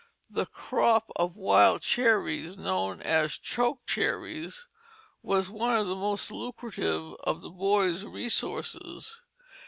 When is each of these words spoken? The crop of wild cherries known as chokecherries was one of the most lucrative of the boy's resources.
The 0.31 0.47
crop 0.47 1.11
of 1.15 1.35
wild 1.35 1.83
cherries 1.83 2.57
known 2.57 3.03
as 3.03 3.37
chokecherries 3.37 4.65
was 5.21 5.51
one 5.51 5.77
of 5.77 5.85
the 5.85 5.93
most 5.95 6.31
lucrative 6.31 7.13
of 7.23 7.41
the 7.41 7.51
boy's 7.51 8.03
resources. 8.03 9.21